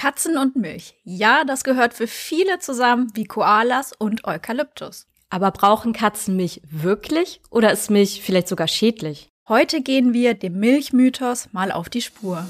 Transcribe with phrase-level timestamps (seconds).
[0.00, 0.94] Katzen und Milch.
[1.04, 5.06] Ja, das gehört für viele zusammen wie Koalas und Eukalyptus.
[5.28, 9.28] Aber brauchen Katzen Milch wirklich oder ist Milch vielleicht sogar schädlich?
[9.46, 12.46] Heute gehen wir dem Milchmythos mal auf die Spur.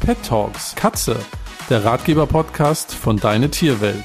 [0.00, 1.16] Pet Talks Katze,
[1.70, 4.04] der Ratgeber-Podcast von Deine Tierwelt.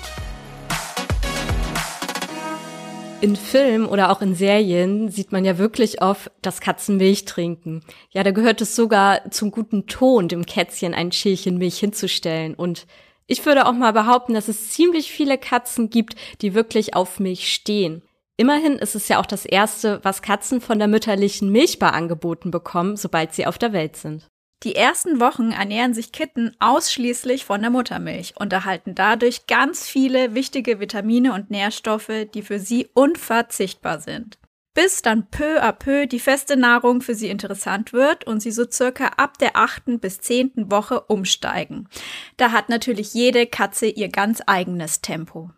[3.21, 7.83] In Filmen oder auch in Serien sieht man ja wirklich oft, dass Katzen Milch trinken.
[8.09, 12.55] Ja, da gehört es sogar zum guten Ton, dem Kätzchen ein Schälchen Milch hinzustellen.
[12.55, 12.87] Und
[13.27, 17.53] ich würde auch mal behaupten, dass es ziemlich viele Katzen gibt, die wirklich auf Milch
[17.53, 18.01] stehen.
[18.37, 22.97] Immerhin ist es ja auch das erste, was Katzen von der mütterlichen Milchbar angeboten bekommen,
[22.97, 24.25] sobald sie auf der Welt sind.
[24.63, 30.35] Die ersten Wochen ernähren sich Kitten ausschließlich von der Muttermilch und erhalten dadurch ganz viele
[30.35, 34.37] wichtige Vitamine und Nährstoffe, die für sie unverzichtbar sind.
[34.75, 38.65] Bis dann peu à peu die feste Nahrung für sie interessant wird und sie so
[38.69, 41.89] circa ab der achten bis zehnten Woche umsteigen.
[42.37, 45.49] Da hat natürlich jede Katze ihr ganz eigenes Tempo.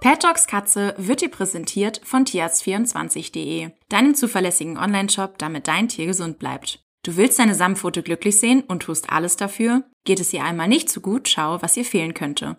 [0.00, 6.38] Pet Dogs Katze wird dir präsentiert von tierarzt24.de, deinem zuverlässigen Onlineshop, damit dein Tier gesund
[6.38, 6.82] bleibt.
[7.04, 9.82] Du willst deine Samtpfote glücklich sehen und tust alles dafür?
[10.04, 12.56] Geht es ihr einmal nicht so gut, schau, was ihr fehlen könnte.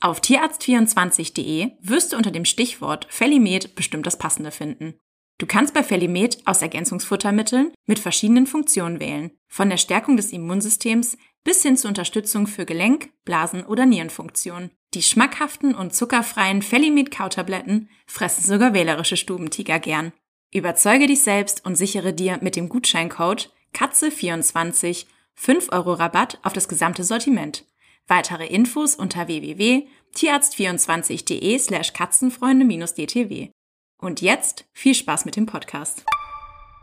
[0.00, 4.94] Auf tierarzt24.de wirst du unter dem Stichwort Fellimet bestimmt das Passende finden.
[5.38, 11.18] Du kannst bei Fellimet aus Ergänzungsfuttermitteln mit verschiedenen Funktionen wählen, von der Stärkung des Immunsystems
[11.44, 14.70] bis hin zur Unterstützung für Gelenk-, Blasen- oder Nierenfunktionen.
[14.94, 20.12] Die schmackhaften und zuckerfreien Fellimet-Kautabletten fressen sogar wählerische Stubentiger gern.
[20.52, 26.68] Überzeuge dich selbst und sichere dir mit dem Gutscheincode Katze24 5 Euro Rabatt auf das
[26.68, 27.64] gesamte Sortiment.
[28.06, 33.50] Weitere Infos unter www.tierarzt24.de slash katzenfreunde-dtw.
[33.98, 36.04] Und jetzt viel Spaß mit dem Podcast.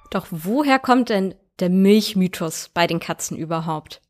[0.10, 4.02] Doch woher kommt denn der Milchmythos bei den Katzen überhaupt?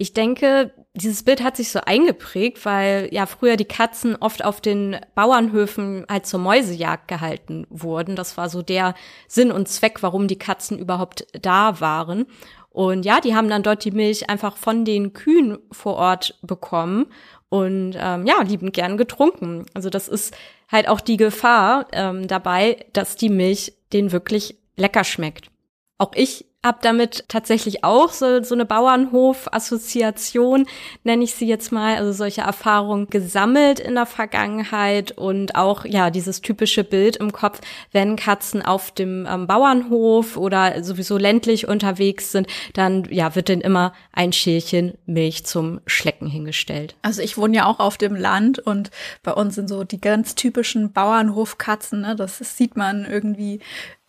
[0.00, 4.62] Ich denke, dieses Bild hat sich so eingeprägt, weil ja früher die Katzen oft auf
[4.62, 8.16] den Bauernhöfen halt zur Mäusejagd gehalten wurden.
[8.16, 8.94] Das war so der
[9.28, 12.24] Sinn und Zweck, warum die Katzen überhaupt da waren.
[12.70, 17.08] Und ja, die haben dann dort die Milch einfach von den Kühen vor Ort bekommen
[17.50, 19.66] und ähm, ja, liebend gern getrunken.
[19.74, 20.34] Also das ist
[20.72, 25.50] halt auch die Gefahr ähm, dabei, dass die Milch denen wirklich lecker schmeckt.
[25.98, 30.66] Auch ich hab damit tatsächlich auch so, so eine Bauernhof-Assoziation,
[31.04, 36.10] nenne ich sie jetzt mal, also solche Erfahrungen gesammelt in der Vergangenheit und auch ja
[36.10, 37.62] dieses typische Bild im Kopf,
[37.92, 43.62] wenn Katzen auf dem ähm, Bauernhof oder sowieso ländlich unterwegs sind, dann ja wird denn
[43.62, 46.94] immer ein Schälchen Milch zum Schlecken hingestellt.
[47.00, 48.90] Also ich wohne ja auch auf dem Land und
[49.22, 52.16] bei uns sind so die ganz typischen Bauernhofkatzen, ne?
[52.16, 53.60] das, das sieht man irgendwie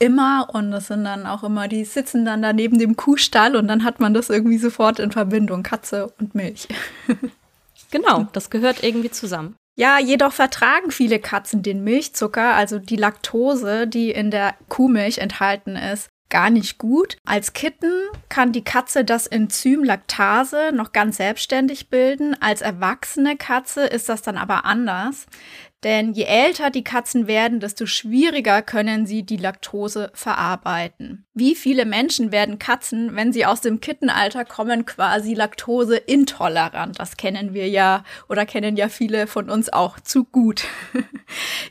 [0.01, 3.67] immer und das sind dann auch immer, die sitzen dann da neben dem Kuhstall und
[3.67, 6.67] dann hat man das irgendwie sofort in Verbindung, Katze und Milch.
[7.91, 9.55] genau, das gehört irgendwie zusammen.
[9.77, 15.75] Ja, jedoch vertragen viele Katzen den Milchzucker, also die Laktose, die in der Kuhmilch enthalten
[15.75, 17.17] ist, gar nicht gut.
[17.25, 17.91] Als Kitten
[18.27, 22.35] kann die Katze das Enzym Laktase noch ganz selbstständig bilden.
[22.41, 25.27] Als erwachsene Katze ist das dann aber anders.
[25.83, 31.25] Denn je älter die Katzen werden, desto schwieriger können sie die Laktose verarbeiten.
[31.33, 36.99] Wie viele Menschen werden Katzen, wenn sie aus dem Kittenalter kommen, quasi Laktose intolerant?
[36.99, 40.65] Das kennen wir ja oder kennen ja viele von uns auch zu gut.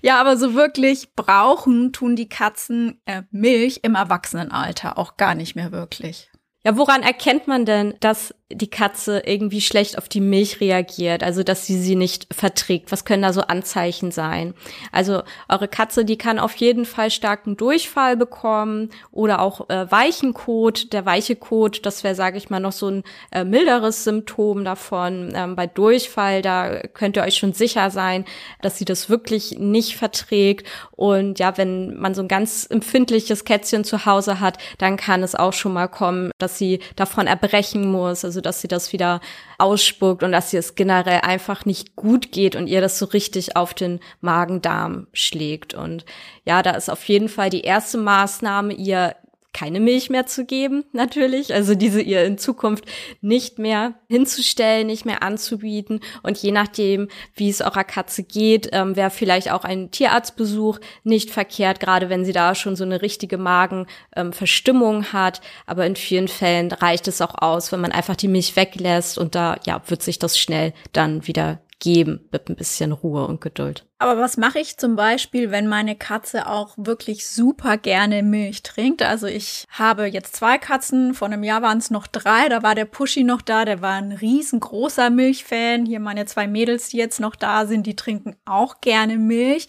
[0.02, 5.54] ja, aber so wirklich brauchen tun die Katzen äh, Milch im Erwachsenenalter auch gar nicht
[5.54, 6.30] mehr wirklich.
[6.64, 11.42] Ja, woran erkennt man denn, dass die Katze irgendwie schlecht auf die Milch reagiert, also
[11.42, 12.90] dass sie sie nicht verträgt.
[12.90, 14.54] Was können da so Anzeichen sein?
[14.90, 20.34] Also eure Katze, die kann auf jeden Fall starken Durchfall bekommen oder auch äh, weichen
[20.34, 20.92] Kot.
[20.92, 25.32] Der weiche Kot, das wäre, sage ich mal, noch so ein äh, milderes Symptom davon.
[25.34, 28.24] Ähm, bei Durchfall, da könnt ihr euch schon sicher sein,
[28.62, 30.66] dass sie das wirklich nicht verträgt.
[30.92, 35.34] Und ja, wenn man so ein ganz empfindliches Kätzchen zu Hause hat, dann kann es
[35.34, 38.24] auch schon mal kommen, dass sie davon erbrechen muss.
[38.24, 39.20] Also also dass sie das wieder
[39.58, 43.56] ausspuckt und dass ihr es generell einfach nicht gut geht und ihr das so richtig
[43.56, 45.74] auf den Magen-Darm schlägt.
[45.74, 46.04] Und
[46.46, 49.14] ja, da ist auf jeden Fall die erste Maßnahme, ihr
[49.52, 51.52] keine Milch mehr zu geben, natürlich.
[51.52, 52.84] Also diese ihr in Zukunft
[53.20, 56.00] nicht mehr hinzustellen, nicht mehr anzubieten.
[56.22, 61.30] Und je nachdem, wie es eurer Katze geht, ähm, wäre vielleicht auch ein Tierarztbesuch nicht
[61.30, 65.40] verkehrt, gerade wenn sie da schon so eine richtige Magenverstimmung ähm, hat.
[65.66, 69.34] Aber in vielen Fällen reicht es auch aus, wenn man einfach die Milch weglässt und
[69.34, 73.89] da, ja, wird sich das schnell dann wieder geben mit ein bisschen Ruhe und Geduld.
[74.02, 79.02] Aber was mache ich zum Beispiel, wenn meine Katze auch wirklich super gerne Milch trinkt?
[79.02, 82.74] Also ich habe jetzt zwei Katzen, vor einem Jahr waren es noch drei, da war
[82.74, 85.84] der Pushy noch da, der war ein riesengroßer Milchfan.
[85.84, 89.68] Hier meine zwei Mädels, die jetzt noch da sind, die trinken auch gerne Milch.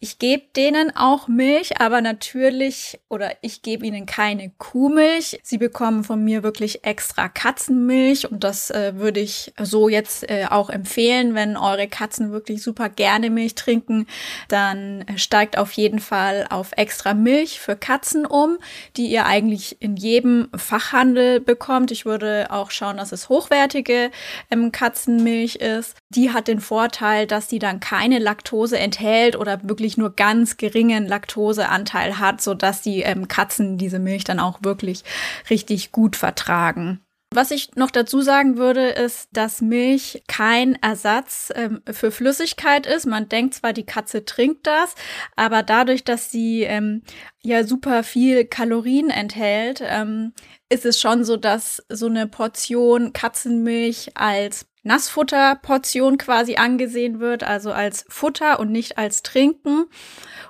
[0.00, 5.38] Ich gebe denen auch Milch, aber natürlich, oder ich gebe ihnen keine Kuhmilch.
[5.44, 10.46] Sie bekommen von mir wirklich extra Katzenmilch und das äh, würde ich so jetzt äh,
[10.50, 14.06] auch empfehlen, wenn eure Katzen wirklich super gerne Milch trinken trinken,
[14.48, 18.56] dann steigt auf jeden Fall auf extra Milch für Katzen um,
[18.96, 21.90] die ihr eigentlich in jedem Fachhandel bekommt.
[21.90, 24.10] Ich würde auch schauen, dass es hochwertige
[24.50, 25.98] ähm, Katzenmilch ist.
[26.08, 31.06] Die hat den Vorteil, dass die dann keine Laktose enthält oder wirklich nur ganz geringen
[31.06, 35.04] Laktoseanteil hat, sodass die ähm, Katzen diese Milch dann auch wirklich
[35.50, 37.00] richtig gut vertragen.
[37.30, 43.06] Was ich noch dazu sagen würde, ist, dass Milch kein Ersatz ähm, für Flüssigkeit ist.
[43.06, 44.94] Man denkt zwar, die Katze trinkt das,
[45.36, 47.02] aber dadurch, dass sie ähm,
[47.42, 50.32] ja super viel Kalorien enthält, ähm,
[50.70, 57.72] ist es schon so, dass so eine Portion Katzenmilch als Nassfutterportion quasi angesehen wird, also
[57.72, 59.84] als Futter und nicht als Trinken.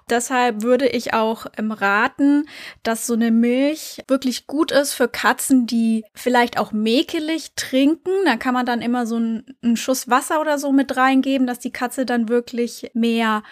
[0.09, 2.49] Deshalb würde ich auch ähm, raten,
[2.83, 8.13] dass so eine Milch wirklich gut ist für Katzen, die vielleicht auch mäkelig trinken.
[8.25, 11.73] Da kann man dann immer so einen Schuss Wasser oder so mit reingeben, dass die
[11.73, 13.43] Katze dann wirklich mehr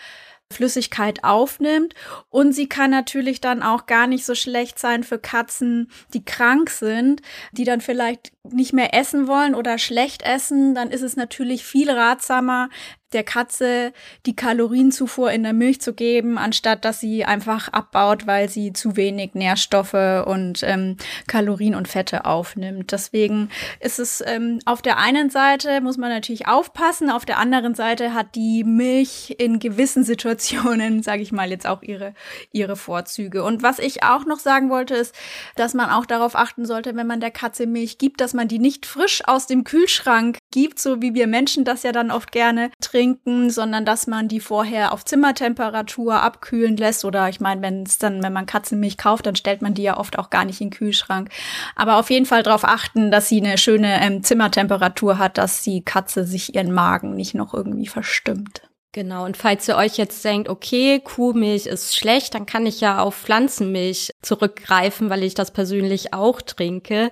[0.52, 1.94] Flüssigkeit aufnimmt.
[2.28, 6.70] Und sie kann natürlich dann auch gar nicht so schlecht sein für Katzen, die krank
[6.70, 7.22] sind,
[7.52, 10.74] die dann vielleicht nicht mehr essen wollen oder schlecht essen.
[10.74, 12.68] Dann ist es natürlich viel ratsamer,
[13.16, 13.92] der Katze
[14.26, 18.96] die Kalorienzufuhr in der Milch zu geben, anstatt dass sie einfach abbaut, weil sie zu
[18.96, 20.96] wenig Nährstoffe und ähm,
[21.26, 22.92] Kalorien und Fette aufnimmt.
[22.92, 23.48] Deswegen
[23.80, 28.14] ist es ähm, auf der einen Seite muss man natürlich aufpassen, auf der anderen Seite
[28.14, 32.14] hat die Milch in gewissen Situationen, sage ich mal, jetzt auch ihre
[32.52, 33.42] ihre Vorzüge.
[33.42, 35.14] Und was ich auch noch sagen wollte, ist,
[35.56, 38.58] dass man auch darauf achten sollte, wenn man der Katze Milch gibt, dass man die
[38.58, 42.70] nicht frisch aus dem Kühlschrank gibt, so wie wir Menschen das ja dann oft gerne
[42.80, 47.04] trinken, sondern dass man die vorher auf Zimmertemperatur abkühlen lässt.
[47.04, 49.96] Oder ich meine, wenn es dann, wenn man Katzenmilch kauft, dann stellt man die ja
[49.96, 51.30] oft auch gar nicht in den Kühlschrank.
[51.74, 55.82] Aber auf jeden Fall darauf achten, dass sie eine schöne ähm, Zimmertemperatur hat, dass die
[55.82, 58.62] Katze sich ihren Magen nicht noch irgendwie verstimmt.
[58.96, 63.00] Genau, und falls ihr euch jetzt denkt, okay, Kuhmilch ist schlecht, dann kann ich ja
[63.00, 67.10] auf Pflanzenmilch zurückgreifen, weil ich das persönlich auch trinke.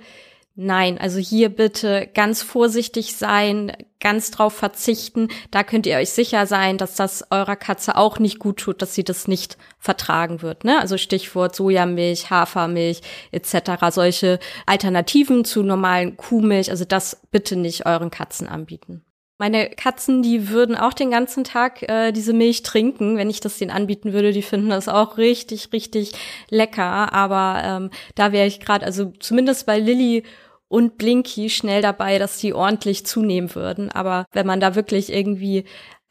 [0.57, 5.29] Nein, also hier bitte ganz vorsichtig sein, ganz drauf verzichten.
[5.51, 8.95] Da könnt ihr euch sicher sein, dass das eurer Katze auch nicht gut tut, dass
[8.95, 10.63] sie das nicht vertragen wird.
[10.63, 10.79] Ne?
[10.79, 13.01] Also Stichwort Sojamilch, Hafermilch
[13.33, 13.91] etc.
[13.91, 16.71] Solche Alternativen zu normalen Kuhmilch.
[16.71, 19.05] Also das bitte nicht euren Katzen anbieten.
[19.39, 23.59] Meine Katzen, die würden auch den ganzen Tag äh, diese Milch trinken, wenn ich das
[23.59, 24.33] denen anbieten würde.
[24.33, 26.13] Die finden das auch richtig, richtig
[26.51, 27.13] lecker.
[27.13, 30.23] Aber ähm, da wäre ich gerade, also zumindest bei Lilly
[30.69, 33.91] und Blinky schnell dabei, dass die ordentlich zunehmen würden.
[33.91, 35.65] Aber wenn man da wirklich irgendwie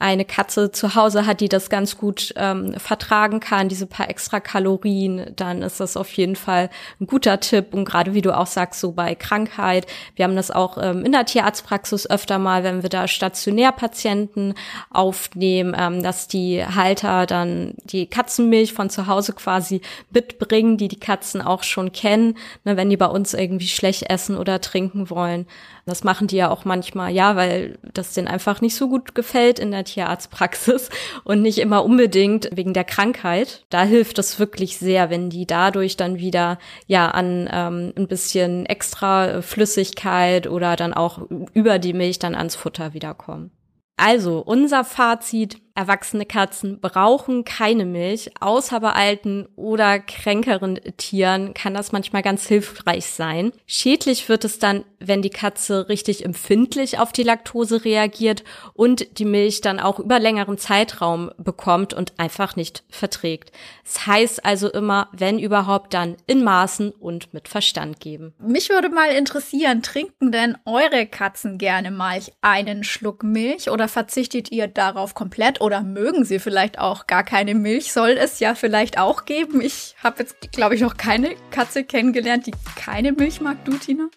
[0.04, 4.42] eine Katze zu Hause hat, die das ganz gut ähm, vertragen kann, diese paar extra
[4.42, 6.70] Kalorien, dann ist das auf jeden Fall
[7.00, 7.74] ein guter Tipp.
[7.74, 11.14] Und gerade wie du auch sagst, so bei Krankheit, wir haben das auch ähm, in
[11.14, 14.56] der Tierarztpraxis öfter mal, wenn wir da Stationärpatienten
[14.90, 19.80] aufnehmen, ähm, dass die Halter dann die Katzenmilch von zu Hause quasi
[20.12, 24.36] mitbringen, die die Katzen auch schon kennen, ne, wenn die bei uns irgendwie schlecht essen
[24.36, 25.48] oder trinken wollen.
[25.86, 29.60] Das machen die ja auch manchmal, ja, weil das denen einfach nicht so gut gefällt
[29.60, 30.90] in der Tierarztpraxis
[31.24, 33.66] und nicht immer unbedingt wegen der Krankheit.
[33.70, 36.58] Da hilft es wirklich sehr, wenn die dadurch dann wieder
[36.88, 41.20] ja an ähm, ein bisschen extra Flüssigkeit oder dann auch
[41.54, 43.52] über die Milch dann ans Futter wiederkommen.
[43.96, 48.30] Also, unser Fazit, erwachsene Katzen brauchen keine Milch.
[48.40, 53.52] Außer bei alten oder kränkeren Tieren kann das manchmal ganz hilfreich sein.
[53.66, 59.26] Schädlich wird es dann, wenn die Katze richtig empfindlich auf die Laktose reagiert und die
[59.26, 63.52] Milch dann auch über längeren Zeitraum bekommt und einfach nicht verträgt.
[63.84, 68.34] Das heißt also immer, wenn überhaupt, dann in Maßen und mit Verstand geben.
[68.40, 74.52] Mich würde mal interessieren, trinken denn eure Katzen gerne mal einen Schluck Milch oder verzichtet
[74.52, 77.94] ihr darauf komplett oder mögen sie vielleicht auch gar keine Milch?
[77.94, 79.62] Soll es ja vielleicht auch geben.
[79.62, 83.64] Ich habe jetzt, glaube ich, noch keine Katze kennengelernt, die keine Milch mag.
[83.64, 84.10] Du, Tina?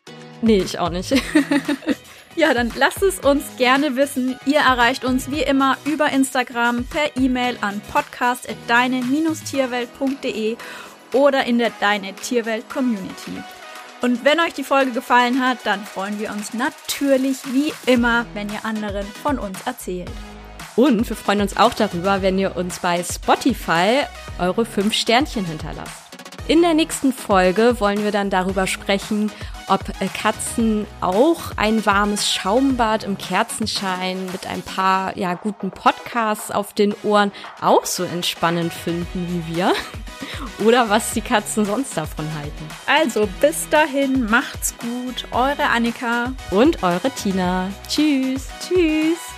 [0.42, 1.14] Nee, ich auch nicht.
[2.38, 4.38] Ja, dann lasst es uns gerne wissen.
[4.44, 10.58] Ihr erreicht uns wie immer über Instagram per E-Mail an podcast.deine-tierwelt.de
[11.14, 13.42] oder in der Deine Tierwelt Community.
[14.02, 18.50] Und wenn euch die Folge gefallen hat, dann freuen wir uns natürlich wie immer, wenn
[18.50, 20.12] ihr anderen von uns erzählt.
[20.76, 24.02] Und wir freuen uns auch darüber, wenn ihr uns bei Spotify
[24.38, 26.06] eure fünf Sternchen hinterlasst.
[26.48, 29.32] In der nächsten Folge wollen wir dann darüber sprechen,
[29.66, 29.80] ob
[30.14, 36.94] Katzen auch ein warmes Schaumbad im Kerzenschein mit ein paar ja guten Podcasts auf den
[37.02, 39.72] Ohren auch so entspannend finden wie wir
[40.64, 42.68] oder was die Katzen sonst davon halten.
[42.86, 47.70] Also bis dahin macht's gut, eure Annika und eure Tina.
[47.88, 48.46] Tschüss.
[48.60, 49.35] Tschüss.